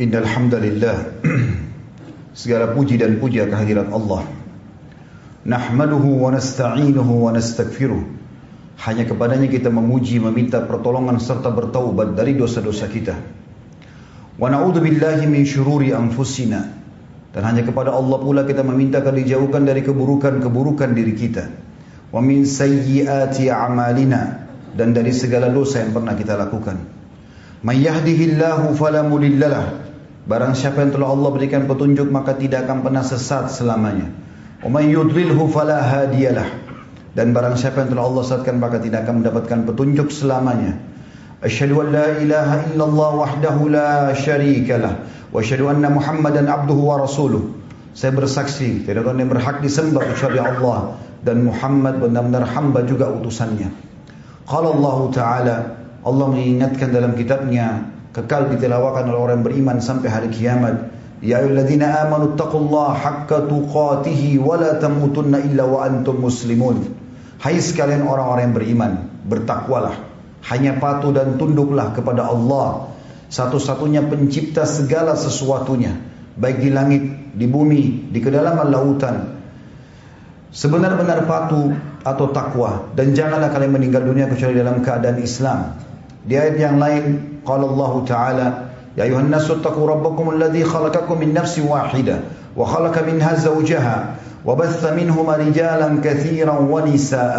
[0.00, 1.20] Innal hamdalillah
[2.32, 4.24] segala puji dan puja kehadirat Allah.
[5.44, 8.00] Nahmaduhu wa nasta'inuhu wa nastaghfiruh.
[8.88, 13.20] Hanya kepadanya kita memuji, meminta pertolongan serta bertaubat dari dosa-dosa kita.
[14.40, 16.72] Wa na'udzu billahi min syururi anfusina.
[17.32, 21.44] Dan hanya kepada Allah pula kita meminta agar dijauhkan dari keburukan-keburukan diri kita.
[22.08, 26.80] Wa min sayyiati a'malina dan dari segala dosa yang pernah kita lakukan.
[27.62, 29.81] May yahdihillahu fala mudhillalah
[30.22, 34.06] Barang siapa yang telah Allah berikan petunjuk maka tidak akan pernah sesat selamanya.
[34.62, 36.46] Umay yudlilhu fala hadiyalah.
[37.12, 40.78] Dan barang siapa yang telah Allah sesatkan maka tidak akan mendapatkan petunjuk selamanya.
[41.42, 47.58] Asyhadu an la ilaha illallah wahdahu la syarikalah wa asyhadu anna Muhammadan abduhu wa rasuluh.
[47.92, 53.68] Saya bersaksi tidak ada yang berhak disembah kecuali Allah dan Muhammad benar-benar hamba juga utusannya.
[54.46, 55.56] Qala Allah Ta'ala
[56.06, 60.92] Allah mengingatkan dalam kitabnya kekal ditilawakan oleh orang beriman sampai hari kiamat.
[61.24, 66.92] Ya ayyuhalladzina amanu taqullaha haqqa tuqatih wa la tamutunna illa wa antum muslimun.
[67.42, 68.92] Hai sekalian orang-orang yang beriman,
[69.26, 69.98] bertakwalah.
[70.46, 72.90] Hanya patuh dan tunduklah kepada Allah,
[73.30, 75.94] satu-satunya pencipta segala sesuatunya,
[76.34, 79.16] baik di langit, di bumi, di kedalaman lautan.
[80.52, 85.80] Sebenar-benar patuh atau takwa dan janganlah kalian meninggal dunia kecuali dalam keadaan Islam.
[86.26, 88.47] Di ayat yang lain قال الله تعالى
[88.97, 92.19] يا أيها الناس اتقوا ربكم الذي خلقكم من نفس واحدة
[92.57, 93.97] وخلق منها زوجها
[94.45, 97.37] وبث منهما رجالا كثيرا ونساء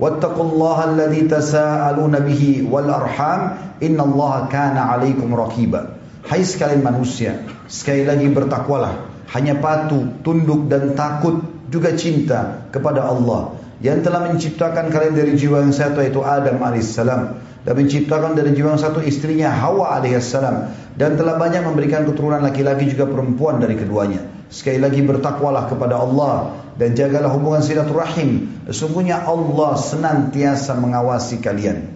[0.00, 3.40] واتقوا الله الذي تساءلون به والأرحام
[3.82, 5.82] إن الله كان عليكم رقيبا
[6.22, 7.34] Hai sekalian manusia,
[7.66, 14.94] sekali lagi bertakwalah, hanya patuh, tunduk dan takut juga cinta kepada Allah yang telah menciptakan
[14.94, 19.51] kalian dari jiwa yang satu yaitu Adam alaihissalam dan menciptakan dari jiwa yang satu istrinya
[19.51, 24.23] Hawa alaihissalam dan telah banyak memberikan keturunan laki-laki juga perempuan dari keduanya.
[24.47, 28.63] Sekali lagi bertakwalah kepada Allah dan jagalah hubungan silaturahim.
[28.71, 31.91] Sesungguhnya Allah senantiasa mengawasi kalian.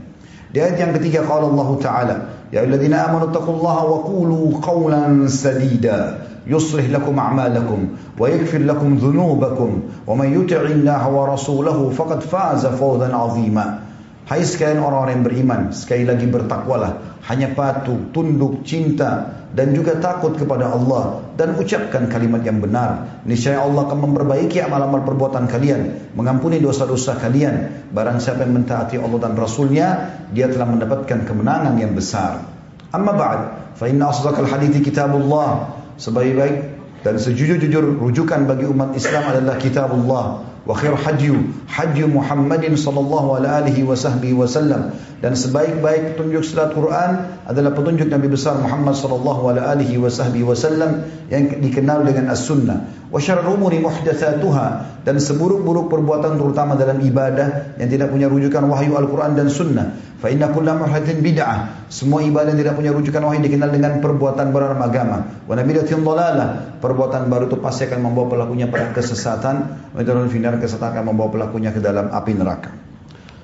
[0.52, 2.16] Di ayat yang ketiga qala Allah Ta'ala,
[2.52, 10.28] Ya ayyuhalladzina amanu taqullaha wa qulu qawlan sadida a'malakum wa yaghfir lakum dhunubakum wa man
[10.36, 13.91] yuti'illaha wa rasulahu faqad faza fawzan 'azima.
[14.30, 20.38] Hai sekalian orang-orang yang beriman, sekali lagi bertakwalah, hanya patuh, tunduk, cinta dan juga takut
[20.38, 23.22] kepada Allah dan ucapkan kalimat yang benar.
[23.28, 27.90] Niscaya Allah akan memperbaiki amal-amal perbuatan kalian, mengampuni dosa-dosa kalian.
[27.92, 29.88] Barang siapa yang mentaati Allah dan Rasulnya,
[30.32, 32.46] dia telah mendapatkan kemenangan yang besar.
[32.94, 33.40] Amma ba'd,
[33.76, 35.82] fa inna asdaqal hadithi kitabullah.
[36.00, 36.56] Sebaik-baik
[37.02, 41.36] dan sejujur-jujur rujukan bagi umat Islam adalah kitabullah wa khair hajju
[41.66, 48.98] hajju Muhammadin sallallahu alaihi wasallam dan sebaik-baik petunjuk selat Quran adalah petunjuk Nabi besar Muhammad
[48.98, 52.90] sallallahu alaihi wasallam yang dikenal dengan as-sunnah.
[53.14, 54.98] Wa syarrul umuri muhdatsatuha.
[55.06, 59.94] Dan seburuk-buruk perbuatan terutama dalam ibadah yang tidak punya rujukan wahyu Al-Quran dan sunnah.
[60.18, 61.86] Fa inna kulla muhdatsin bid'ah.
[61.90, 66.80] Semua ibadah yang tidak punya rujukan wahyu dikenal dengan perbuatan baru agama wa nabidatin dhalalah
[66.80, 69.90] perbuatan baru itu pasti akan membawa pelakunya pada kesesatan.
[69.94, 70.02] Wa
[70.52, 72.72] dan kesesatan akan membawa pelakunya ke dalam api neraka.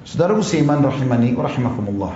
[0.03, 2.13] Saudara Usiman rahimani wa rahimakumullah.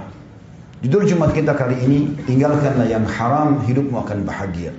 [0.81, 4.74] Judul Jumat kita kali ini tinggalkanlah yang haram hidupmu akan bahagia.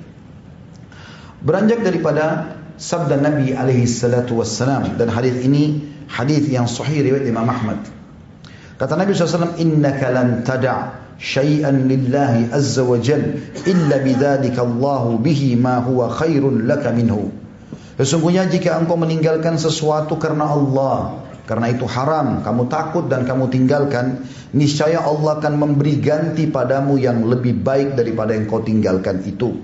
[1.43, 7.47] Beranjak daripada sabda Nabi alaihi salatu wassalam dan hadis ini hadis yang sahih riwayat Imam
[7.47, 7.83] Ahmad.
[8.79, 15.55] Kata Nabi SAW, Innaka lan tada' syai'an lillahi azza wa jal illa bidzalika Allah bihi
[15.55, 17.42] ma huwa khairun laka minhu.
[18.01, 24.25] Sesungguhnya jika engkau meninggalkan sesuatu karena Allah, karena itu haram, kamu takut dan kamu tinggalkan,
[24.57, 29.61] niscaya Allah akan memberi ganti padamu yang lebih baik daripada yang kau tinggalkan itu.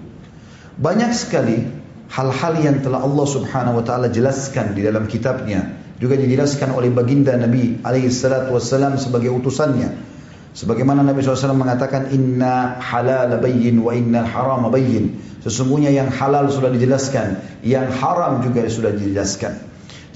[0.79, 1.65] Banyak sekali
[2.13, 7.35] hal-hal yang telah Allah Subhanahu wa taala jelaskan di dalam kitabnya, juga dijelaskan oleh baginda
[7.35, 10.18] Nabi alaihi salatu wassalam sebagai utusannya.
[10.57, 15.21] Sebagaimana Nabi SAW mengatakan inna halal bayyin wa inna haram bayyin.
[15.45, 19.55] Sesungguhnya yang halal sudah dijelaskan, yang haram juga sudah dijelaskan.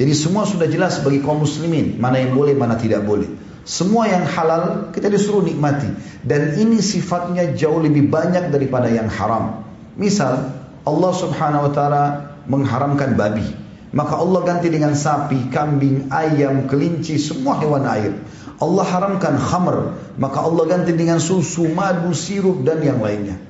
[0.01, 3.29] Jadi semua sudah jelas bagi kaum muslimin, mana yang boleh, mana tidak boleh.
[3.63, 5.87] Semua yang halal kita disuruh nikmati
[6.27, 9.63] dan ini sifatnya jauh lebih banyak daripada yang haram.
[9.95, 10.51] Misal
[10.83, 12.05] Allah Subhanahu wa taala
[12.51, 13.47] mengharamkan babi,
[13.95, 18.19] maka Allah ganti dengan sapi, kambing, ayam, kelinci, semua hewan air.
[18.63, 19.77] Allah haramkan khamr,
[20.23, 23.43] maka Allah ganti dengan susu, madu, sirup dan yang lainnya.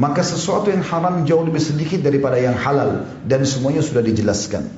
[0.00, 4.68] Maka sesuatu yang haram jauh lebih sedikit daripada yang halal dan semuanya sudah dijelaskan.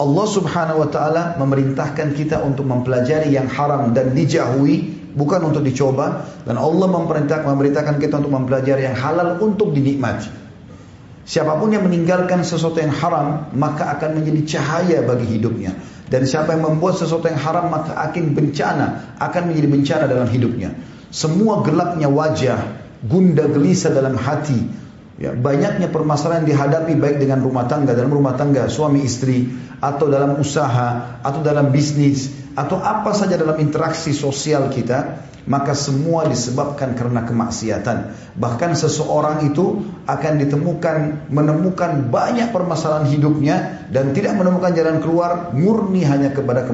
[0.00, 6.24] Allah Subhanahu wa taala memerintahkan kita untuk mempelajari yang haram dan dijauhi bukan untuk dicoba
[6.46, 10.30] dan Allah memerintahkan memerintahkan kita untuk mempelajari yang halal untuk dinikmati.
[11.26, 15.76] Siapa pun yang meninggalkan sesuatu yang haram maka akan menjadi cahaya bagi hidupnya.
[16.10, 20.74] Dan siapa yang membuat sesuatu yang haram maka akan bencana, akan menjadi bencana dalam hidupnya.
[21.14, 22.58] Semua gelapnya wajah,
[23.06, 24.80] gunda gelisah dalam hati,
[25.20, 30.40] Ya, banyaknya permasalahan dihadapi baik dengan rumah tangga, dalam rumah tangga suami istri, atau dalam
[30.40, 37.24] usaha, atau dalam bisnis, atau apa saja dalam interaksi sosial kita, maka semua disebabkan karena
[37.24, 38.12] kemaksiatan.
[38.36, 46.04] Bahkan seseorang itu akan ditemukan menemukan banyak permasalahan hidupnya dan tidak menemukan jalan keluar murni
[46.04, 46.66] hanya kepada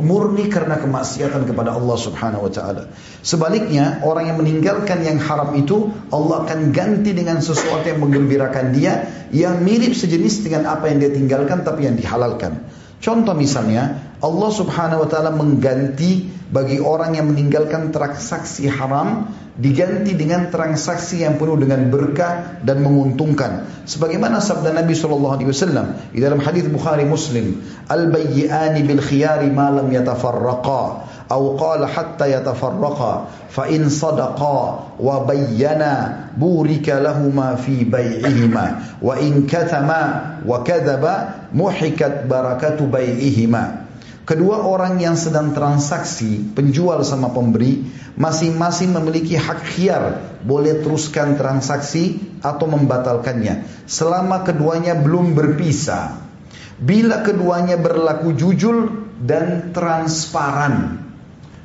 [0.00, 2.82] murni karena kemaksiatan kepada Allah Subhanahu wa taala.
[3.22, 9.06] Sebaliknya, orang yang meninggalkan yang haram itu Allah akan ganti dengan sesuatu yang menggembirakan dia
[9.30, 12.64] yang mirip sejenis dengan apa yang dia tinggalkan tapi yang dihalalkan.
[12.98, 20.49] Contoh misalnya, Allah Subhanahu wa taala mengganti bagi orang yang meninggalkan transaksi haram diganti dengan
[20.49, 23.69] transaksi yang penuh dengan berkah dan menguntungkan.
[23.85, 29.69] Sebagaimana sabda Nabi sallallahu alaihi wasallam di dalam hadis Bukhari Muslim, "Al-bayyi'ani bil khiyari ma
[29.69, 34.59] lam yatafarraqa." أو قال حتى يتفرقا فإن صدقا
[34.99, 35.93] وبينا
[36.37, 38.65] بورك لهما في بيعهما
[39.01, 43.63] وإن كتما وكذبا محكت بركة بيعهما
[44.28, 47.80] Kedua orang yang sedang transaksi, penjual sama pemberi,
[48.12, 56.20] masing-masing memiliki hak khiar, boleh teruskan transaksi atau membatalkannya, selama keduanya belum berpisah.
[56.76, 61.08] Bila keduanya berlaku jujur dan transparan,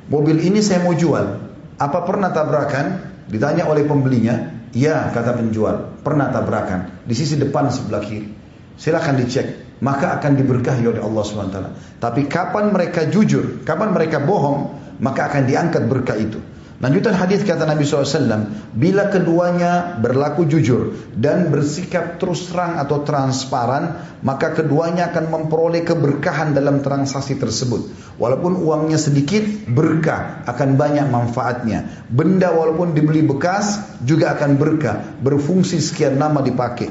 [0.08, 1.44] mobil ini saya mau jual.
[1.76, 3.12] Apa pernah tabrakan?
[3.28, 8.32] Ditanya oleh pembelinya, ya kata penjual, pernah tabrakan di sisi depan sebelah kiri.
[8.80, 11.58] Silahkan dicek, maka akan diberkahi oleh Allah SWT.
[11.98, 16.38] Tapi kapan mereka jujur, kapan mereka bohong, maka akan diangkat berkah itu.
[16.82, 24.04] Lanjutan hadis kata Nabi SAW, bila keduanya berlaku jujur dan bersikap terus terang atau transparan,
[24.26, 27.88] maka keduanya akan memperoleh keberkahan dalam transaksi tersebut.
[28.20, 32.04] Walaupun uangnya sedikit, berkah akan banyak manfaatnya.
[32.10, 36.90] Benda walaupun dibeli bekas juga akan berkah, berfungsi sekian lama dipakai.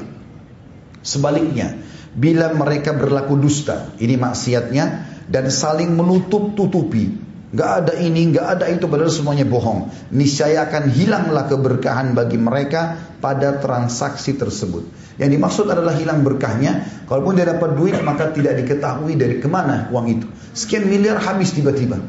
[1.04, 1.76] Sebaliknya,
[2.14, 4.84] bila mereka berlaku dusta, ini maksiatnya
[5.28, 7.24] dan saling menutup tutupi
[7.54, 9.86] Gak ada ini, gak ada itu, padahal semuanya bohong.
[10.10, 14.90] Niscaya akan hilanglah keberkahan bagi mereka pada transaksi tersebut.
[15.22, 16.82] Yang dimaksud adalah hilang berkahnya.
[17.06, 20.26] Kalaupun dia dapat duit, maka tidak diketahui dari ke mana uang itu.
[20.50, 22.02] Sekian miliar habis tiba-tiba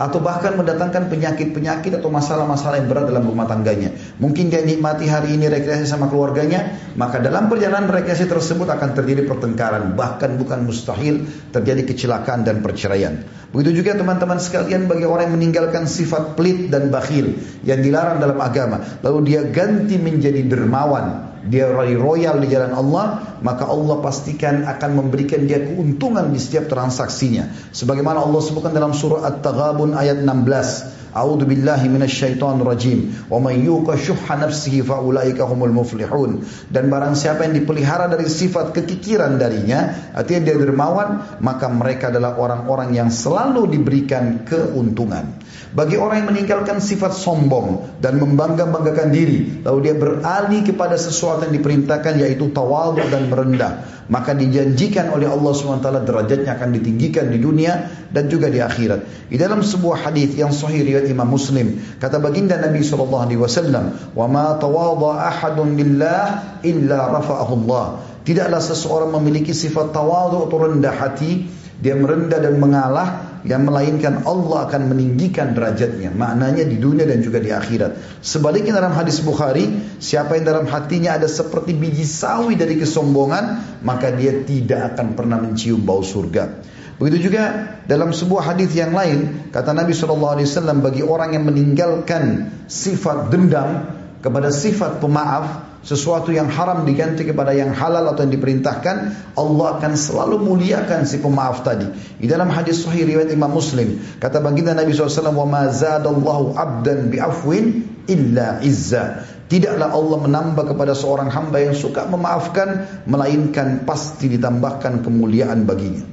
[0.00, 3.92] atau bahkan mendatangkan penyakit-penyakit atau masalah-masalah yang berat dalam rumah tangganya.
[4.20, 9.28] Mungkin dia nikmati hari ini rekreasi sama keluarganya, maka dalam perjalanan rekreasi tersebut akan terjadi
[9.28, 13.24] pertengkaran, bahkan bukan mustahil terjadi kecelakaan dan perceraian.
[13.52, 17.36] Begitu juga teman-teman sekalian bagi orang yang meninggalkan sifat pelit dan bakhil
[17.68, 23.66] yang dilarang dalam agama, lalu dia ganti menjadi dermawan, dia royal di jalan Allah, maka
[23.66, 27.50] Allah pastikan akan memberikan dia keuntungan di setiap transaksinya.
[27.74, 31.02] Sebagaimana Allah sebutkan dalam surah At-Taghabun ayat 16.
[31.12, 33.12] A'udzu billahi minasyaitonir rajim.
[33.28, 36.40] Wa may yuqa syuhha nafsihi fa ulaika humul muflihun.
[36.72, 42.40] Dan barang siapa yang dipelihara dari sifat kekikiran darinya, artinya dia dermawan, maka mereka adalah
[42.40, 45.41] orang-orang yang selalu diberikan keuntungan.
[45.72, 51.56] Bagi orang yang meninggalkan sifat sombong dan membangga-banggakan diri, lalu dia beralih kepada sesuatu yang
[51.56, 57.88] diperintahkan yaitu tawadhu dan merendah, maka dijanjikan oleh Allah SWT derajatnya akan ditinggikan di dunia
[58.12, 59.32] dan juga di akhirat.
[59.32, 64.60] Di dalam sebuah hadis yang sahih riwayat Imam Muslim, kata baginda Nabi SAW, "Wa ma
[64.60, 71.48] tawadha ahadun lillah illa rafa'ahu Allah." Tidaklah seseorang memiliki sifat tawadhu atau rendah hati,
[71.80, 76.14] dia merendah dan mengalah yang melainkan Allah akan meninggikan derajatnya.
[76.14, 78.22] Maknanya di dunia dan juga di akhirat.
[78.22, 79.66] Sebaliknya dalam hadis Bukhari,
[79.98, 85.42] siapa yang dalam hatinya ada seperti biji sawi dari kesombongan, maka dia tidak akan pernah
[85.42, 86.62] mencium bau surga.
[87.02, 90.38] Begitu juga dalam sebuah hadis yang lain, kata Nabi SAW
[90.78, 93.90] bagi orang yang meninggalkan sifat dendam
[94.22, 98.96] kepada sifat pemaaf, sesuatu yang haram diganti kepada yang halal atau yang diperintahkan,
[99.34, 101.90] Allah akan selalu muliakan si pemaaf tadi.
[102.22, 107.64] Di dalam hadis sahih riwayat Imam Muslim, kata baginda Nabi SAW, "Wa ma 'abdan bi'afwin
[108.06, 115.68] illa izza." Tidaklah Allah menambah kepada seorang hamba yang suka memaafkan, melainkan pasti ditambahkan kemuliaan
[115.68, 116.08] baginya.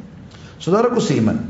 [0.60, 1.48] Saudaraku seiman,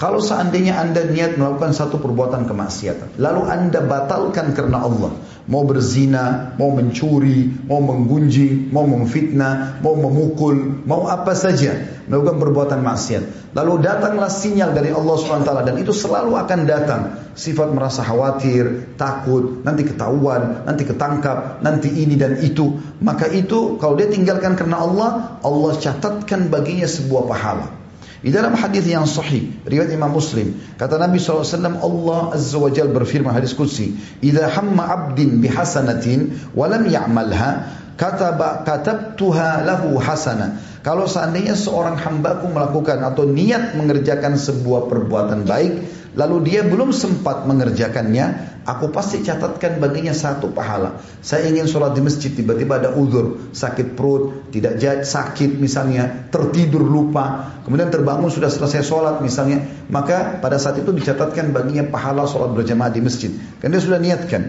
[0.00, 5.12] kalau seandainya anda niat melakukan satu perbuatan kemaksiatan, lalu anda batalkan karena Allah,
[5.48, 12.00] Mau berzina, mau mencuri, mau menggunjing, mau memfitnah, mau memukul, mau apa saja.
[12.10, 13.54] Melakukan perbuatan maksiat.
[13.54, 17.02] Lalu datanglah sinyal dari Allah SWT dan itu selalu akan datang.
[17.38, 22.82] Sifat merasa khawatir, takut, nanti ketahuan, nanti ketangkap, nanti ini dan itu.
[22.98, 27.79] Maka itu kalau dia tinggalkan karena Allah, Allah catatkan baginya sebuah pahala.
[28.20, 31.48] Di dalam hadis yang sahih, riwayat Imam Muslim, kata Nabi SAW,
[31.80, 37.50] Allah Azza wa Jal berfirman hadis Qudsi, "Idza hamma 'abdin bihasanatin wa lam ya'malha,
[37.96, 45.72] kataba katabtuha lahu hasana." Kalau seandainya seorang hambaku melakukan atau niat mengerjakan sebuah perbuatan baik,
[46.18, 51.02] lalu dia belum sempat mengerjakannya, aku pasti catatkan baginya satu pahala.
[51.22, 56.82] Saya ingin sholat di masjid, tiba-tiba ada uzur, sakit perut, tidak jahit, sakit misalnya, tertidur
[56.82, 62.54] lupa, kemudian terbangun sudah selesai sholat misalnya, maka pada saat itu dicatatkan baginya pahala sholat
[62.54, 63.30] berjamaah di masjid.
[63.62, 64.42] Karena dia sudah niatkan.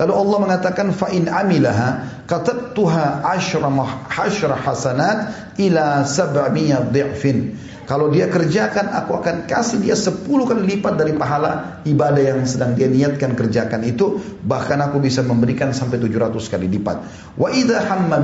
[0.00, 3.68] Lalu Allah mengatakan fa in amilaha katabtuha asyra
[4.08, 5.18] asyra hasanat
[5.60, 7.58] ila sab'miyah dhi'fin.
[7.90, 12.78] Kalau dia kerjakan, aku akan kasih dia 10 kali lipat dari pahala ibadah yang sedang
[12.78, 14.14] dia niatkan kerjakan itu.
[14.46, 17.02] Bahkan aku bisa memberikan sampai 700 kali lipat.
[17.34, 18.22] Wa idha hamma.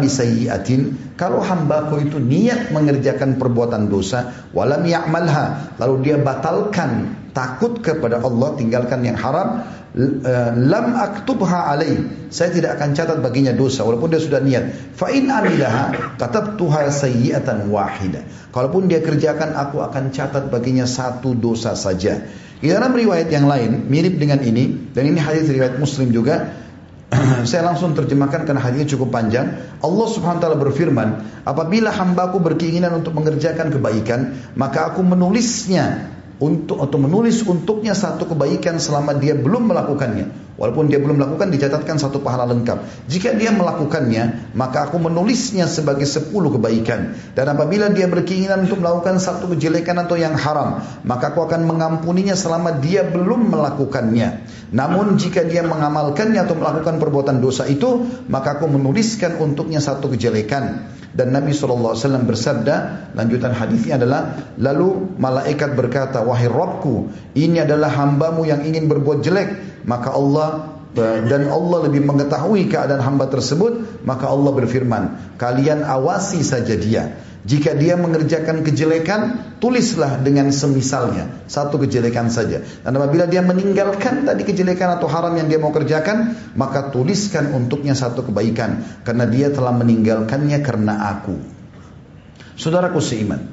[1.19, 4.47] Kalau hambaku itu niat mengerjakan perbuatan dosa.
[4.55, 5.75] Walam ya'malha.
[5.83, 11.97] Lalu dia batalkan takut kepada Allah tinggalkan yang haram Eh, lam aktubha alai
[12.29, 14.93] saya tidak akan catat baginya dosa walaupun dia sudah niat.
[14.93, 18.21] Fa in amilaha katabtuha sayyi'atan wahida.
[18.53, 22.29] Kalaupun dia kerjakan aku akan catat baginya satu dosa saja.
[22.61, 26.53] Di dalam riwayat yang lain mirip dengan ini dan ini hadis riwayat Muslim juga
[27.49, 29.81] saya langsung terjemahkan karena hadisnya cukup panjang.
[29.81, 31.09] Allah Subhanahu wa taala berfirman,
[31.49, 38.77] "Apabila hambaku berkeinginan untuk mengerjakan kebaikan, maka aku menulisnya untuk atau menulis untuknya satu kebaikan
[38.77, 40.47] selama dia belum melakukannya.
[40.57, 43.09] Walaupun dia belum melakukan dicatatkan satu pahala lengkap.
[43.13, 47.13] Jika dia melakukannya, maka aku menulisnya sebagai sepuluh kebaikan.
[47.37, 52.33] Dan apabila dia berkeinginan untuk melakukan satu kejelekan atau yang haram, maka aku akan mengampuninya
[52.33, 54.49] selama dia belum melakukannya.
[54.73, 60.89] Namun jika dia mengamalkannya atau melakukan perbuatan dosa itu, maka aku menuliskan untuknya satu kejelekan.
[61.17, 61.97] Dan Nabi SAW
[62.29, 69.25] bersabda, lanjutan hadisnya adalah, lalu malaikat berkata, wahai Rabbku, ini adalah hambamu yang ingin berbuat
[69.25, 76.45] jelek, maka Allah dan Allah lebih mengetahui keadaan hamba tersebut, maka Allah berfirman, kalian awasi
[76.45, 77.17] saja dia.
[77.47, 81.47] Jika dia mengerjakan kejelekan, tulislah dengan semisalnya.
[81.47, 82.59] Satu kejelekan saja.
[82.83, 87.95] Dan apabila dia meninggalkan tadi kejelekan atau haram yang dia mau kerjakan, maka tuliskan untuknya
[87.95, 88.83] satu kebaikan.
[89.07, 91.39] Karena dia telah meninggalkannya karena aku.
[92.59, 93.47] Saudaraku seiman.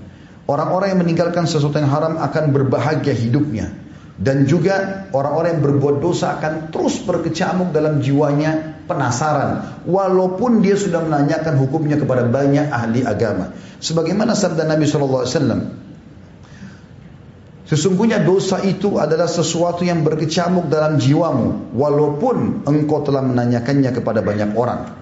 [0.50, 3.70] Orang-orang yang meninggalkan sesuatu yang haram akan berbahagia hidupnya.
[4.18, 9.84] Dan juga orang-orang yang berbuat dosa akan terus berkecamuk dalam jiwanya penasaran.
[9.88, 13.52] Walaupun dia sudah menanyakan hukumnya kepada banyak ahli agama.
[13.80, 15.84] Sebagaimana sabda Nabi SAW.
[17.64, 21.74] Sesungguhnya dosa itu adalah sesuatu yang berkecamuk dalam jiwamu.
[21.74, 24.94] Walaupun engkau telah menanyakannya kepada banyak orang.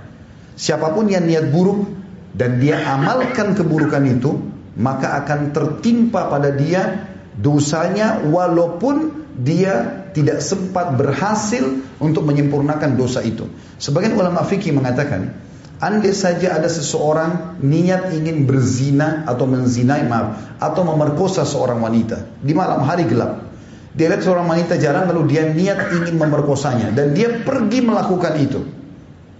[0.55, 1.89] Siapa pun yang niat buruk
[2.37, 4.31] dan dia amalkan keburukan itu.
[4.71, 11.63] Maka akan tertimpa pada dia dosanya walaupun dia tidak sempat berhasil
[12.03, 13.47] untuk menyempurnakan dosa itu.
[13.79, 15.31] Sebagian ulama fikih mengatakan,
[15.79, 22.51] andai saja ada seseorang niat ingin berzina atau menzinai maaf atau memerkosa seorang wanita di
[22.51, 23.47] malam hari gelap.
[23.91, 28.61] Dia lihat seorang wanita jarang lalu dia niat ingin memerkosanya dan dia pergi melakukan itu.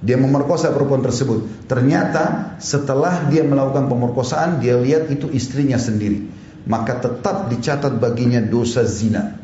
[0.01, 1.69] Dia memerkosa perempuan tersebut.
[1.69, 8.85] Ternyata setelah dia melakukan pemerkosaan dia lihat itu istrinya sendiri maka tetap dicatat baginya dosa
[8.85, 9.41] zina.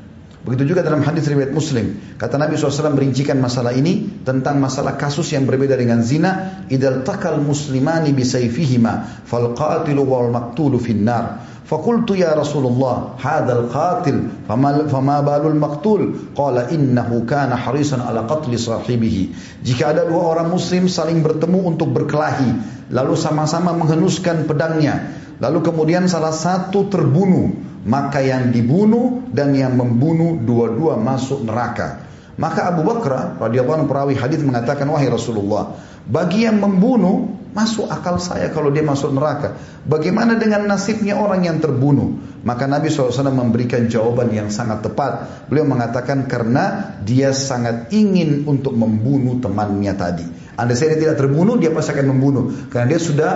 [0.48, 2.16] Begitu juga dalam hadis riwayat Muslim.
[2.16, 6.64] Kata Nabi SAW merincikan masalah ini tentang masalah kasus yang berbeda dengan zina.
[6.72, 11.44] Idal takal muslimani bisayfihima fal qatilu wal maktulu finnar.
[11.68, 16.32] Fakultu ya Rasulullah, hadal qatil, fama, fama balul maktul.
[16.32, 19.36] Qala innahu kana harisan ala qatli sahibihi.
[19.68, 22.56] Jika ada dua orang muslim saling bertemu untuk berkelahi,
[22.88, 27.54] lalu sama-sama menghenuskan pedangnya, Lalu kemudian salah satu terbunuh,
[27.86, 32.04] maka yang dibunuh dan yang membunuh dua-dua masuk neraka.
[32.38, 35.78] Maka Abu Bakar radhiyallahu anhu perawi hadis mengatakan wahai Rasulullah,
[36.08, 39.58] bagi yang membunuh masuk akal saya kalau dia masuk neraka.
[39.84, 42.40] Bagaimana dengan nasibnya orang yang terbunuh?
[42.46, 45.46] Maka Nabi SAW memberikan jawaban yang sangat tepat.
[45.50, 50.26] Beliau mengatakan karena dia sangat ingin untuk membunuh temannya tadi.
[50.54, 52.70] Anda saya tidak terbunuh, dia pasti akan membunuh.
[52.70, 53.32] Karena dia sudah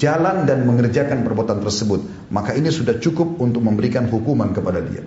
[0.00, 5.04] jalan dan mengerjakan perbuatan tersebut, maka ini sudah cukup untuk memberikan hukuman kepada dia.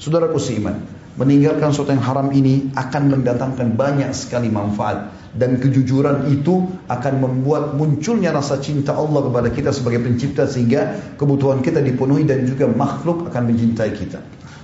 [0.00, 0.80] Saudaraku seiman,
[1.18, 7.78] meninggalkan sesuatu yang haram ini akan mendatangkan banyak sekali manfaat dan kejujuran itu akan membuat
[7.78, 13.30] munculnya rasa cinta Allah kepada kita sebagai pencipta sehingga kebutuhan kita dipenuhi dan juga makhluk
[13.30, 14.18] akan mencintai kita.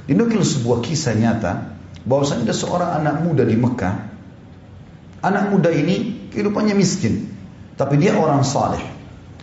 [0.06, 1.74] Dinukil sebuah kisah nyata
[2.06, 3.94] bahwasanya ada seorang anak muda di Mekah.
[5.22, 7.26] Anak muda ini kehidupannya miskin,
[7.74, 8.82] tapi dia orang saleh.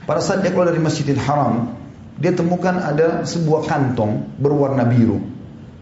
[0.04, 1.76] Pada saat dia keluar dari Masjidil Haram,
[2.20, 5.24] dia temukan ada sebuah kantong berwarna biru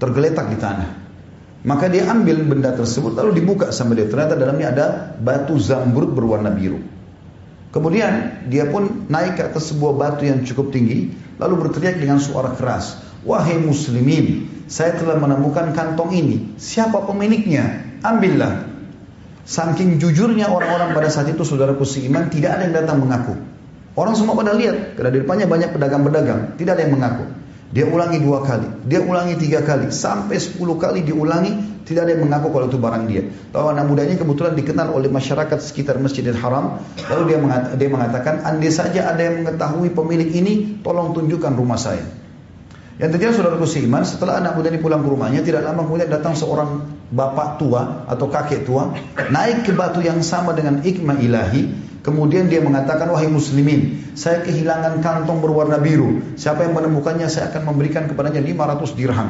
[0.02, 1.01] tergeletak di tanah.
[1.62, 4.10] Maka dia ambil benda tersebut lalu dibuka sama dia.
[4.10, 4.86] Ternyata dalamnya ada
[5.22, 6.82] batu zamrud berwarna biru.
[7.72, 12.52] Kemudian dia pun naik ke atas sebuah batu yang cukup tinggi lalu berteriak dengan suara
[12.58, 16.58] keras, "Wahai muslimin, saya telah menemukan kantong ini.
[16.58, 17.96] Siapa pemiliknya?
[18.04, 18.68] Ambillah."
[19.46, 23.38] Saking jujurnya orang-orang pada saat itu saudaraku seiman tidak ada yang datang mengaku.
[23.98, 27.26] Orang semua pada lihat, karena di depannya banyak pedagang-pedagang, tidak ada yang mengaku.
[27.72, 32.28] Dia ulangi dua kali, dia ulangi tiga kali, sampai sepuluh kali diulangi, tidak ada yang
[32.28, 33.32] mengaku kalau itu barang dia.
[33.56, 37.40] Tahu anak mudanya kebetulan dikenal oleh masyarakat sekitar Masjidil Haram, lalu dia
[37.80, 42.04] dia mengatakan, andai saja ada yang mengetahui pemilik ini, tolong tunjukkan rumah saya.
[43.00, 46.36] Yang terjadi saudaraku seiman, setelah anak muda ini pulang ke rumahnya, tidak lama kemudian datang
[46.36, 48.94] seorang bapak tua atau kakek tua,
[49.32, 55.06] naik ke batu yang sama dengan ikma ilahi, Kemudian dia mengatakan, wahai muslimin, saya kehilangan
[55.06, 56.34] kantong berwarna biru.
[56.34, 59.30] Siapa yang menemukannya, saya akan memberikan kepadanya 500 dirham.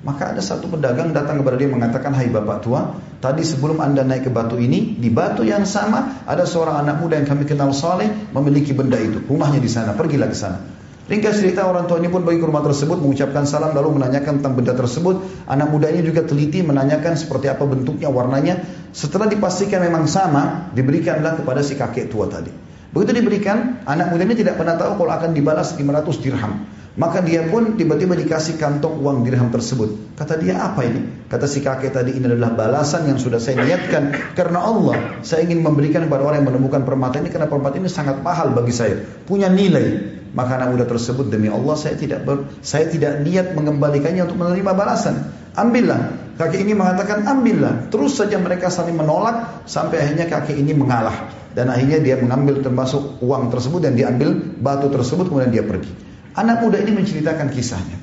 [0.00, 4.28] Maka ada satu pedagang datang kepada dia mengatakan, hai bapak tua, tadi sebelum anda naik
[4.28, 8.08] ke batu ini, di batu yang sama, ada seorang anak muda yang kami kenal saleh
[8.32, 9.20] memiliki benda itu.
[9.20, 10.75] Rumahnya di sana, pergilah ke sana.
[11.06, 14.58] Ringkas cerita orang tua ini pun pergi ke rumah tersebut mengucapkan salam lalu menanyakan tentang
[14.58, 15.46] benda tersebut.
[15.46, 18.58] Anak muda ini juga teliti menanyakan seperti apa bentuknya, warnanya.
[18.90, 22.50] Setelah dipastikan memang sama, diberikanlah kepada si kakek tua tadi.
[22.90, 26.66] Begitu diberikan, anak muda ini tidak pernah tahu kalau akan dibalas 500 dirham.
[26.96, 30.16] Maka dia pun tiba-tiba dikasih kantong uang dirham tersebut.
[30.16, 31.28] Kata dia apa ini?
[31.28, 35.20] Kata si kakek tadi ini adalah balasan yang sudah saya niatkan karena Allah.
[35.20, 38.72] Saya ingin memberikan kepada orang yang menemukan permata ini karena permata ini sangat mahal bagi
[38.72, 38.96] saya,
[39.28, 40.16] punya nilai.
[40.36, 44.72] Maka anak muda tersebut demi Allah saya tidak ber, saya tidak niat mengembalikannya untuk menerima
[44.76, 45.32] balasan.
[45.56, 46.28] Ambillah.
[46.36, 47.88] Kakek ini mengatakan ambillah.
[47.88, 53.24] Terus saja mereka saling menolak sampai akhirnya kakek ini mengalah dan akhirnya dia mengambil termasuk
[53.24, 55.88] uang tersebut dan diambil batu tersebut kemudian dia pergi.
[56.36, 57.96] Anak muda ini menceritakan kisahnya.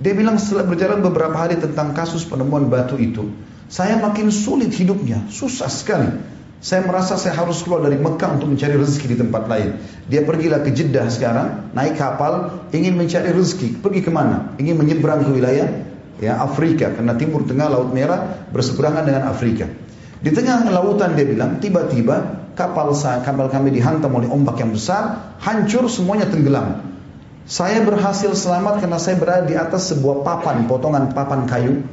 [0.00, 3.36] Dia bilang setelah berjalan beberapa hari tentang kasus penemuan batu itu,
[3.68, 6.08] saya makin sulit hidupnya, susah sekali.
[6.66, 9.78] Saya merasa saya harus keluar dari Mekah untuk mencari rezeki di tempat lain.
[10.10, 13.78] Dia pergilah ke Jeddah sekarang, naik kapal, ingin mencari rezeki.
[13.78, 14.50] Pergi ke mana?
[14.58, 15.86] Ingin menyeberang ke wilayah
[16.18, 19.70] ya Afrika, karena Timur Tengah Laut Merah berseberangan dengan Afrika.
[20.18, 25.86] Di tengah lautan dia bilang, tiba-tiba kapal kapal kami dihantam oleh ombak yang besar, hancur
[25.86, 26.82] semuanya tenggelam.
[27.46, 31.86] Saya berhasil selamat karena saya berada di atas sebuah papan, potongan papan kayu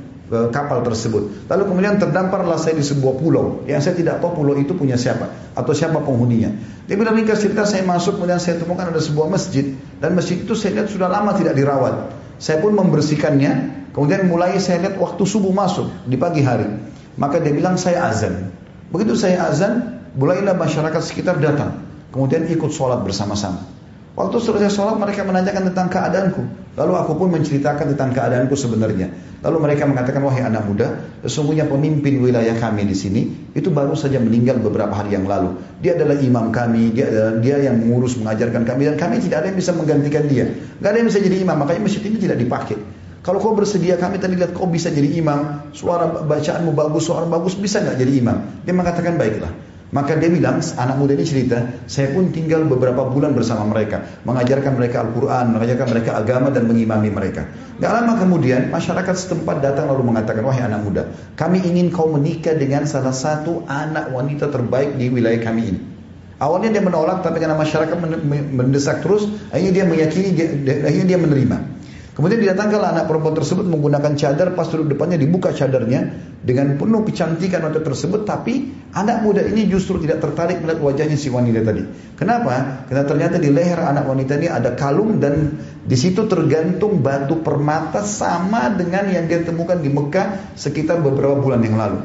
[0.49, 1.47] kapal tersebut.
[1.49, 5.29] Lalu kemudian terdamparlah saya di sebuah pulau yang saya tidak tahu pulau itu punya siapa
[5.53, 6.49] atau siapa penghuninya.
[6.89, 10.53] Dia bilang ringkas cerita saya masuk kemudian saya temukan ada sebuah masjid dan masjid itu
[10.57, 12.11] saya lihat sudah lama tidak dirawat.
[12.41, 13.81] Saya pun membersihkannya.
[13.93, 16.65] Kemudian mulai saya lihat waktu subuh masuk di pagi hari.
[17.13, 18.49] Maka dia bilang saya azan.
[18.89, 21.85] Begitu saya azan, mulailah masyarakat sekitar datang.
[22.09, 23.61] Kemudian ikut sholat bersama-sama.
[24.17, 26.41] Waktu selesai sholat mereka menanyakan tentang keadaanku.
[26.73, 29.13] Lalu aku pun menceritakan tentang keadaanku sebenarnya.
[29.45, 33.21] Lalu mereka mengatakan, wahai anak muda, sesungguhnya pemimpin wilayah kami di sini
[33.53, 35.53] itu baru saja meninggal beberapa hari yang lalu.
[35.83, 39.47] Dia adalah imam kami, dia adalah dia yang mengurus mengajarkan kami dan kami tidak ada
[39.53, 40.49] yang bisa menggantikan dia.
[40.81, 42.77] Gak ada yang bisa jadi imam, makanya masjid ini tidak dipakai.
[43.23, 47.55] Kalau kau bersedia kami tadi lihat kau bisa jadi imam, suara bacaanmu bagus, suara bagus,
[47.55, 48.37] bisa nggak jadi imam?
[48.67, 49.47] Dia mengatakan baiklah.
[49.93, 54.01] Maka dia bilang, anak muda ini cerita, saya pun tinggal beberapa bulan bersama mereka.
[54.25, 57.45] Mengajarkan mereka Al-Quran, mengajarkan mereka agama dan mengimami mereka.
[57.77, 62.57] Gak lama kemudian, masyarakat setempat datang lalu mengatakan, wahai anak muda, kami ingin kau menikah
[62.57, 65.79] dengan salah satu anak wanita terbaik di wilayah kami ini.
[66.41, 67.93] Awalnya dia menolak, tapi karena masyarakat
[68.49, 70.47] mendesak terus, akhirnya dia meyakini, dia,
[70.89, 71.57] akhirnya dia menerima.
[72.13, 76.13] Kemudian didatangkanlah anak perempuan tersebut menggunakan cadar, pas duduk depannya dibuka cadarnya
[76.45, 81.33] dengan penuh kecantikan wanita tersebut, tapi anak muda ini justru tidak tertarik melihat wajahnya si
[81.33, 81.81] wanita tadi.
[82.13, 82.85] Kenapa?
[82.85, 88.05] Karena ternyata di leher anak wanita ini ada kalung dan di situ tergantung batu permata
[88.05, 91.97] sama dengan yang dia temukan di Mekah sekitar beberapa bulan yang lalu.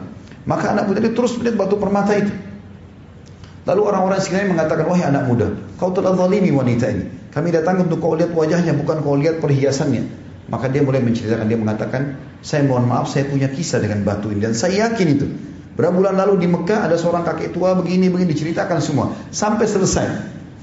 [0.49, 2.33] Maka anak muda ini terus melihat batu permata itu.
[3.69, 7.05] Lalu orang-orang sekitarnya mengatakan, wahai anak muda, kau telah zalimi wanita ini.
[7.29, 10.09] Kami datang untuk kau lihat wajahnya, bukan kau lihat perhiasannya.
[10.49, 14.41] Maka dia mulai menceritakan, dia mengatakan, saya mohon maaf, saya punya kisah dengan batu ini.
[14.41, 15.27] Dan saya yakin itu.
[15.77, 19.13] Berapa bulan lalu di Mekah ada seorang kakek tua begini, begini, diceritakan semua.
[19.29, 20.09] Sampai selesai.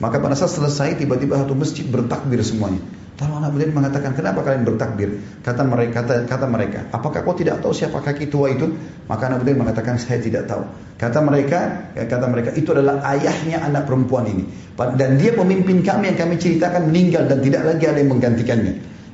[0.02, 2.82] Maka pada saat selesai, tiba-tiba satu masjid bertakbir semuanya.
[3.16, 5.24] Lalu anak muda mengatakan, kenapa kalian bertakbir?
[5.40, 8.76] Kata mereka, kata, kata mereka, apakah kau tidak tahu siapa kaki tua itu?
[9.08, 10.68] Maka anak muda mengatakan, saya tidak tahu.
[11.00, 14.44] Kata mereka, kata mereka, itu adalah ayahnya anak perempuan ini.
[15.00, 18.74] Dan dia pemimpin kami yang kami ceritakan meninggal dan tidak lagi ada yang menggantikannya.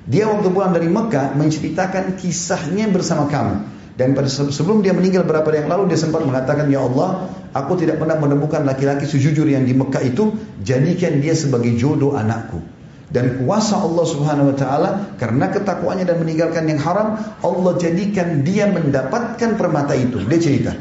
[0.09, 3.69] Dia waktu pulang dari Mekah menceritakan kisahnya bersama kami.
[3.93, 8.01] Dan sebelum dia meninggal berapa hari yang lalu dia sempat mengatakan ya Allah aku tidak
[8.01, 10.33] pernah menemukan laki-laki sejujur yang di Mekah itu
[10.65, 12.80] jadikan dia sebagai jodoh anakku
[13.11, 18.71] dan kuasa Allah Subhanahu wa taala karena ketakwaannya dan meninggalkan yang haram Allah jadikan dia
[18.71, 20.23] mendapatkan permata itu.
[20.23, 20.71] Dia cerita.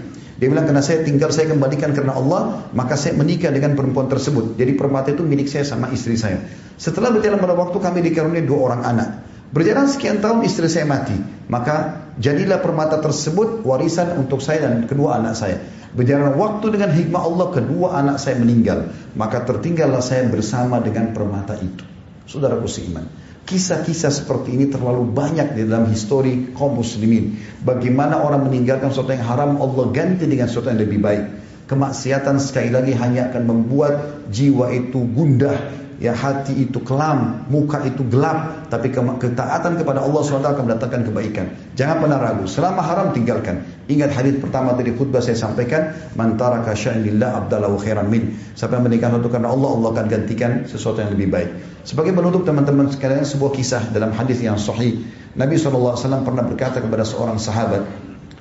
[0.40, 4.56] Dia bilang karena saya tinggal saya kembalikan karena Allah maka saya menikah dengan perempuan tersebut.
[4.56, 6.40] Jadi permata itu milik saya sama istri saya.
[6.80, 9.08] Setelah berjalan pada waktu kami dikaruniai dua orang anak.
[9.50, 11.18] Berjalan sekian tahun istri saya mati,
[11.50, 15.58] maka jadilah permata tersebut warisan untuk saya dan kedua anak saya.
[15.90, 21.58] Berjalan waktu dengan hikmah Allah kedua anak saya meninggal, maka tertinggallah saya bersama dengan permata
[21.58, 21.99] itu.
[22.30, 23.10] Saudaraku seiman.
[23.42, 27.42] Kisah-kisah seperti ini terlalu banyak di dalam histori kaum muslimin.
[27.66, 31.24] Bagaimana orang meninggalkan sesuatu yang haram Allah ganti dengan sesuatu yang lebih baik.
[31.66, 35.58] Kemaksiatan sekali lagi hanya akan membuat jiwa itu gundah,
[36.00, 41.46] ya hati itu kelam, muka itu gelap, tapi ketaatan kepada Allah SWT akan mendatangkan kebaikan.
[41.76, 43.68] Jangan pernah ragu, selama haram tinggalkan.
[43.86, 48.32] Ingat hadis pertama tadi khutbah saya sampaikan, man taraka sya'nillah abdalahu khairan min.
[48.56, 51.50] Siapa sesuatu karena Allah, Allah akan gantikan sesuatu yang lebih baik.
[51.84, 55.04] Sebagai penutup teman-teman sekalian sebuah kisah dalam hadis yang sahih.
[55.36, 57.84] Nabi SAW pernah berkata kepada seorang sahabat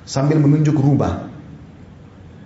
[0.08, 1.28] sambil menunjuk rumah.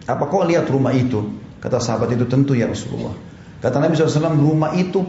[0.05, 1.23] Apa kau lihat rumah itu?
[1.63, 3.34] Kata sahabat itu tentu ya Rasulullah.
[3.65, 5.01] Kata Nabi SAW, rumah itu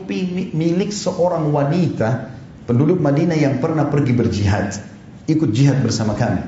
[0.55, 2.31] milik seorang wanita
[2.63, 4.79] penduduk Madinah yang pernah pergi berjihad.
[5.27, 6.39] Ikut jihad bersama kami.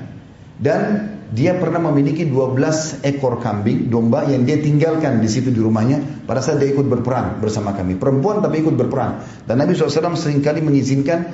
[0.56, 6.24] Dan dia pernah memiliki 12 ekor kambing, domba yang dia tinggalkan di situ di rumahnya
[6.24, 8.00] pada saat dia ikut berperang bersama kami.
[8.00, 9.44] Perempuan tapi ikut berperang.
[9.44, 11.28] Dan Nabi SAW sering kali mengizinkan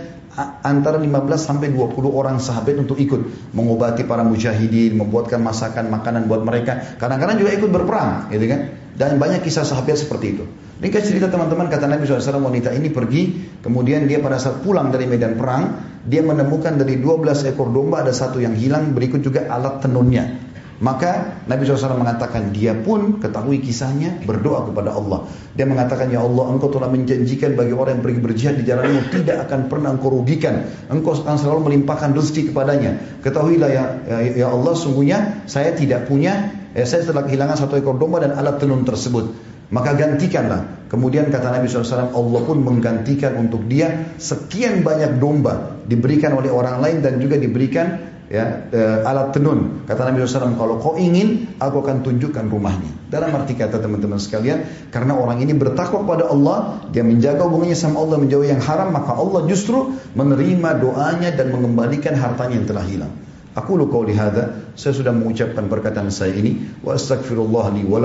[0.65, 6.41] antara 15 sampai 20 orang sahabat untuk ikut mengobati para mujahidin, membuatkan masakan makanan buat
[6.41, 6.97] mereka.
[6.97, 8.62] Kadang-kadang juga ikut berperang, gitu kan?
[8.97, 10.45] Dan banyak kisah sahabat seperti itu.
[10.84, 15.08] Ringkas cerita teman-teman, kata Nabi SAW wanita ini pergi, kemudian dia pada saat pulang dari
[15.08, 19.80] medan perang, dia menemukan dari 12 ekor domba ada satu yang hilang, berikut juga alat
[19.80, 20.43] tenunnya.
[20.84, 25.24] Maka Nabi SAW mengatakan dia pun ketahui kisahnya berdoa kepada Allah.
[25.56, 29.48] Dia mengatakan ya Allah engkau telah menjanjikan bagi orang yang pergi berjihad di jalanmu tidak
[29.48, 30.67] akan pernah engkau rugikan.
[30.91, 33.00] Engkau akan selalu melimpahkan rezeki kepadanya.
[33.24, 37.96] Ketahuilah ya, ya, ya Allah sungguhnya saya tidak punya eh, saya telah kehilangan satu ekor
[37.96, 39.52] domba dan alat tenun tersebut.
[39.73, 40.86] Maka gantikanlah.
[40.86, 46.77] Kemudian kata Nabi SAW, Allah pun menggantikan untuk dia sekian banyak domba diberikan oleh orang
[46.77, 49.89] lain dan juga diberikan ya eh, alat tenun.
[49.89, 53.09] Kata Nabi SAW, kalau kau ingin, aku akan tunjukkan rumahnya.
[53.09, 58.05] Dalam arti kata teman-teman sekalian, karena orang ini bertakwa kepada Allah, dia menjaga hubungannya sama
[58.05, 63.13] Allah, menjauhi yang haram, maka Allah justru menerima doanya dan mengembalikan hartanya yang telah hilang.
[63.53, 68.01] Aku lu qauli hadza, saya sudah mengucapkan perkataan saya ini wa astaghfirullah li wa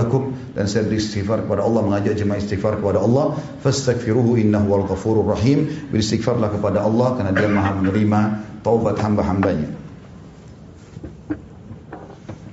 [0.52, 3.32] dan saya beristighfar kepada Allah mengajak jemaah istighfar kepada Allah
[3.64, 8.20] fastaghfiruhu innahu wal ghafurur rahim beristighfarlah kepada Allah karena dia Maha menerima
[8.60, 9.72] taubat hamba-hambanya.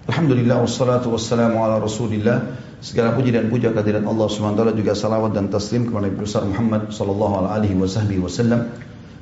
[0.08, 2.63] Alhamdulillah wassalatu wassalamu ala Rasulillah.
[2.79, 6.95] Segala puji dan puja kehadirat Allah Subhanahu juga salawat dan taslim kepada Nabi besar Muhammad
[6.95, 8.71] sallallahu alaihi wasallam.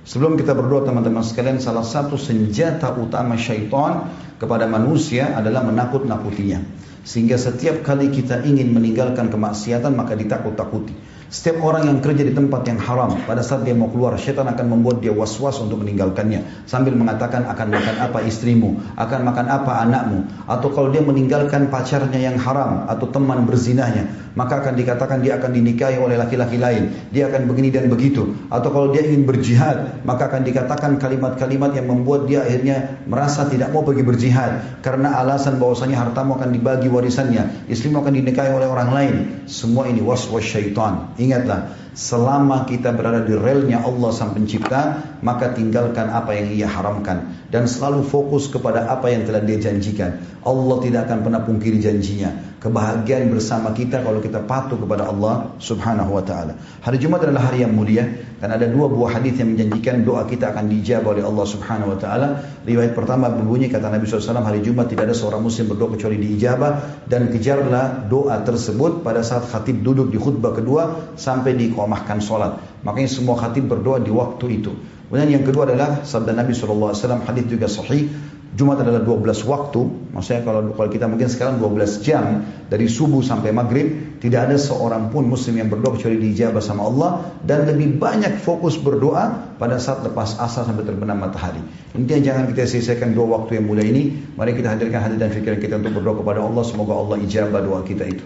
[0.03, 6.59] Sebelum kita berdoa teman-teman sekalian, salah satu senjata utama syaitan kepada manusia adalah menakut-nakutinya.
[7.07, 10.91] Sehingga setiap kali kita ingin meninggalkan kemaksiatan maka ditakut-takuti.
[11.33, 14.69] Setiap orang yang kerja di tempat yang haram, pada saat dia mau keluar, syaitan akan
[14.69, 16.45] membuat dia was-was untuk meninggalkannya.
[16.69, 20.29] Sambil mengatakan akan makan apa istrimu, akan makan apa anakmu.
[20.45, 25.57] Atau kalau dia meninggalkan pacarnya yang haram, atau teman berzinahnya, maka akan dikatakan dia akan
[25.57, 26.93] dinikahi oleh laki-laki lain.
[27.09, 28.37] Dia akan begini dan begitu.
[28.53, 33.73] Atau kalau dia ingin berjihad, maka akan dikatakan kalimat-kalimat yang membuat dia akhirnya merasa tidak
[33.73, 34.85] mau pergi berjihad.
[34.85, 39.15] Karena alasan bahwasanya hartamu akan dibagi warisannya, istrimu akan dinikahi oleh orang lain.
[39.49, 41.13] Semua ini was-was syaitan.
[41.23, 47.45] Ingatlah, selama kita berada di relnya Allah sang pencipta, maka tinggalkan apa yang ia haramkan.
[47.53, 50.21] Dan selalu fokus kepada apa yang telah dia janjikan.
[50.41, 56.15] Allah tidak akan pernah pungkiri janjinya kebahagiaan bersama kita kalau kita patuh kepada Allah Subhanahu
[56.15, 56.55] wa taala.
[56.79, 58.07] Hari Jumat adalah hari yang mulia
[58.39, 61.99] dan ada dua buah hadis yang menjanjikan doa kita akan dijawab oleh Allah Subhanahu wa
[61.99, 62.27] taala.
[62.63, 67.03] Riwayat pertama berbunyi kata Nabi SAW hari Jumat tidak ada seorang muslim berdoa kecuali diijabah
[67.11, 72.63] dan kejarlah doa tersebut pada saat khatib duduk di khutbah kedua sampai dikomahkan sholat.
[72.87, 74.71] Makanya semua khatib berdoa di waktu itu.
[75.11, 76.95] Kemudian yang kedua adalah sabda Nabi SAW
[77.27, 78.07] hadis juga sahih
[78.53, 79.81] Jumat adalah 12 waktu,
[80.13, 85.09] maksudnya kalau kalau kita mungkin sekarang 12 jam dari subuh sampai maghrib, tidak ada seorang
[85.09, 90.05] pun muslim yang berdoa kecuali dijabah sama Allah dan lebih banyak fokus berdoa pada saat
[90.05, 91.65] lepas asar sampai terbenam matahari.
[91.97, 95.57] Intinya jangan kita selesaikan dua waktu yang mulia ini, mari kita hadirkan hati dan pikiran
[95.57, 98.25] kita untuk berdoa kepada Allah, semoga Allah ijabah doa kita itu.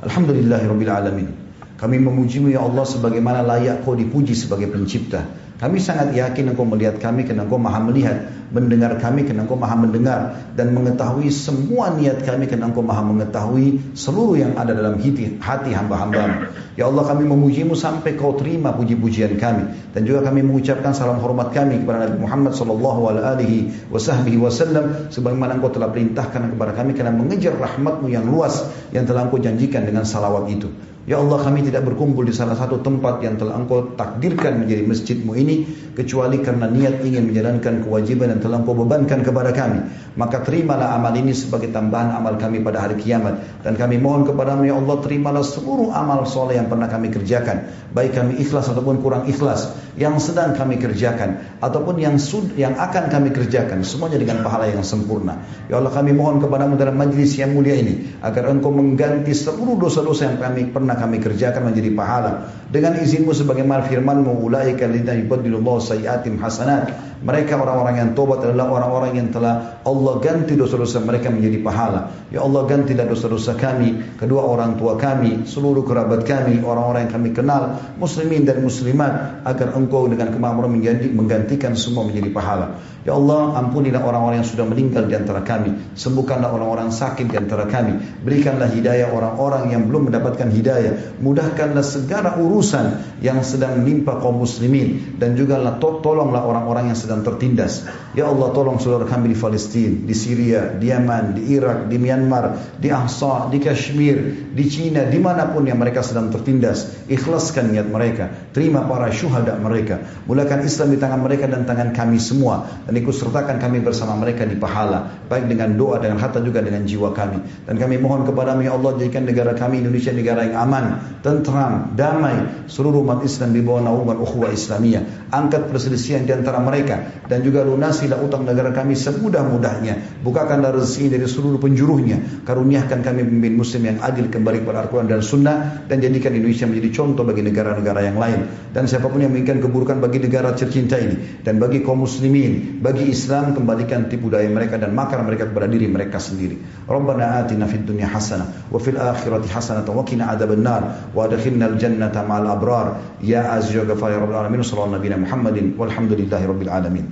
[0.00, 1.47] Alhamdulillahirabbil alamin.
[1.78, 5.22] Kami memujimu ya Allah sebagaimana layak kau dipuji sebagai pencipta.
[5.58, 8.30] Kami sangat yakin engkau melihat kami karena engkau maha melihat.
[8.54, 10.50] Mendengar kami karena engkau maha mendengar.
[10.54, 15.70] Dan mengetahui semua niat kami karena engkau maha mengetahui seluruh yang ada dalam hati, hati
[15.74, 16.50] hamba-hambamu.
[16.74, 19.94] Ya Allah kami memujimu sampai kau terima puji-pujian kami.
[19.94, 25.74] Dan juga kami mengucapkan salam hormat kami kepada Nabi Muhammad sallallahu alaihi wasallam sebagaimana engkau
[25.74, 30.50] telah perintahkan kepada kami karena mengejar rahmatmu yang luas yang telah engkau janjikan dengan salawat
[30.54, 30.70] itu.
[31.08, 35.32] Ya Allah kami tidak berkumpul di salah satu tempat yang telah engkau takdirkan menjadi masjidmu
[35.40, 35.64] ini
[35.96, 39.88] kecuali karena niat ingin menjalankan kewajiban yang telah engkau bebankan kepada kami.
[40.20, 43.64] Maka terimalah amal ini sebagai tambahan amal kami pada hari kiamat.
[43.64, 47.72] Dan kami mohon kepadamu ya Allah terimalah seluruh amal soleh yang pernah kami kerjakan.
[47.88, 49.72] Baik kami ikhlas ataupun kurang ikhlas.
[49.96, 51.56] Yang sedang kami kerjakan.
[51.64, 53.80] Ataupun yang sud, yang akan kami kerjakan.
[53.80, 55.40] Semuanya dengan pahala yang sempurna.
[55.72, 58.18] Ya Allah kami mohon kepadamu dalam majlis yang mulia ini.
[58.20, 62.52] Agar engkau mengganti seluruh dosa-dosa yang kami pernah kami kerjakan menjadi pahala.
[62.68, 69.12] Dengan izinmu sebagaimana firmanmu ulaika lina yubaddilullahu sayiatim hasanat mereka orang-orang yang tobat adalah orang-orang
[69.18, 72.28] yang telah Allah ganti dosa-dosa mereka menjadi pahala.
[72.30, 77.30] Ya Allah gantilah dosa-dosa kami, kedua orang tua kami, seluruh kerabat kami, orang-orang yang kami
[77.34, 80.70] kenal, muslimin dan muslimat agar engkau dengan kemampuan
[81.16, 82.78] menggantikan semua menjadi pahala.
[83.08, 87.64] Ya Allah ampunilah orang-orang yang sudah meninggal di antara kami, sembuhkanlah orang-orang sakit di antara
[87.64, 94.44] kami, berikanlah hidayah orang-orang yang belum mendapatkan hidayah, mudahkanlah segala urusan yang sedang menimpa kaum
[94.44, 97.88] muslimin dan juga tolonglah orang-orang yang sedang tertindas.
[98.12, 102.76] Ya Allah tolong saudara kami di Palestina, di Syria, di Yaman, di Irak, di Myanmar,
[102.76, 107.08] di Ahsa, di Kashmir, di Cina, di mana pun yang mereka sedang tertindas.
[107.08, 108.52] Ikhlaskan niat mereka.
[108.52, 110.04] Terima para syuhada mereka.
[110.28, 112.66] Mulakan Islam di tangan mereka dan tangan kami semua.
[112.84, 115.24] Dan ikut sertakan kami bersama mereka di pahala.
[115.30, 117.38] Baik dengan doa, dengan harta juga dengan jiwa kami.
[117.70, 120.84] Dan kami mohon kepadamu ya Allah jadikan negara kami Indonesia negara yang aman,
[121.22, 122.66] tentram, damai.
[122.66, 125.30] Seluruh umat Islam di bawah naungan ukhuwah Islamiyah.
[125.30, 126.97] Angkat perselisihan di antara mereka
[127.28, 130.22] dan juga lunasilah utang negara kami semudah-mudahnya.
[130.24, 132.42] Bukakanlah rezeki dari seluruh penjuruhnya.
[132.44, 135.56] Karuniakan kami pemimpin muslim yang adil kembali kepada Al-Quran dan Sunnah
[135.86, 138.40] dan jadikan Indonesia menjadi contoh bagi negara-negara yang lain.
[138.72, 143.08] Dan siapa pun yang menginginkan keburukan bagi negara tercinta ini dan bagi kaum muslimin, bagi
[143.08, 146.58] Islam kembalikan tipu daya mereka dan makar mereka kepada diri mereka sendiri.
[146.88, 152.24] Rabbana atina fid dunya hasanah wa fil akhirati hasanah wa qina adzabannar wa adkhilna al-jannata
[152.24, 152.86] ma'al abrar.
[153.20, 156.87] Ya aziz ya ghafar ya rabbal alamin sallallahu nabiyana Muhammadin walhamdulillahi rabbil alamin.
[156.88, 157.06] Alamin.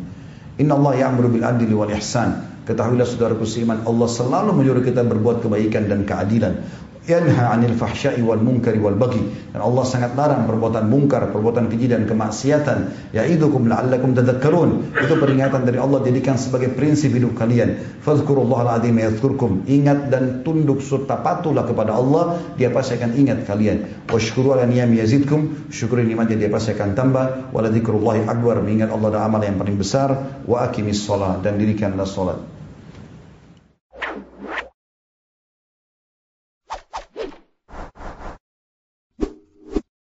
[0.56, 2.64] Inna Allah ya'muru bil adli wal ihsan.
[2.64, 6.66] Ketahuilah saudaraku seiman, Allah selalu menyuruh kita berbuat kebaikan dan keadilan
[7.06, 11.88] yanha 'anil fahsya'i wal munkari wal baghi dan Allah sangat larang perbuatan mungkar, perbuatan keji
[11.88, 12.92] dan kemaksiatan.
[13.16, 14.92] Ya'idukum la'allakum tadhakkarun.
[14.92, 17.80] Itu peringatan dari Allah jadikan sebagai prinsip hidup kalian.
[18.04, 19.64] Fadhkurullahal azim yadhkurkum.
[19.64, 24.04] Ingat dan tunduk serta patuhlah kepada Allah, dia pasti akan ingat kalian.
[24.12, 25.72] Washkuru ala niyami yazidkum.
[25.72, 27.56] Syukuri nikmatnya dia pasti akan tambah.
[27.56, 28.60] Wala dzikrullahi akbar.
[28.60, 30.44] Mengingat Allah dan amal yang paling besar.
[30.44, 32.55] Wa aqimis shalah dan dirikanlah salat.